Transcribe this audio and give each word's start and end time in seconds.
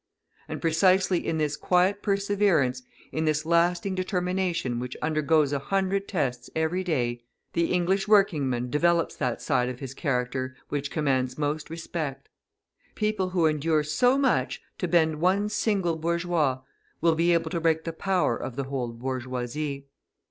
And 0.47 0.59
precisely 0.63 1.27
in 1.27 1.37
this 1.37 1.55
quiet 1.55 2.01
perseverance, 2.01 2.81
in 3.11 3.25
this 3.25 3.45
lasting 3.45 3.93
determination 3.93 4.79
which 4.79 4.97
undergoes 4.99 5.53
a 5.53 5.59
hundred 5.59 6.07
tests 6.07 6.49
every 6.55 6.83
day, 6.83 7.23
the 7.53 7.71
English 7.71 8.07
working 8.07 8.49
man 8.49 8.71
develops 8.71 9.15
that 9.17 9.43
side 9.43 9.69
of 9.69 9.79
his 9.79 9.93
character 9.93 10.55
which 10.69 10.89
commands 10.89 11.37
most 11.37 11.69
respect. 11.69 12.29
People 12.95 13.29
who 13.29 13.45
endure 13.45 13.83
so 13.83 14.17
much 14.17 14.59
to 14.79 14.87
bend 14.87 15.21
one 15.21 15.49
single 15.49 15.97
bourgeois 15.97 16.61
will 16.99 17.13
be 17.13 17.31
able 17.31 17.51
to 17.51 17.61
break 17.61 17.83
the 17.83 17.93
power 17.93 18.35
of 18.35 18.55
the 18.55 18.63
whole 18.63 18.91
bourgeoisie. 18.93 19.85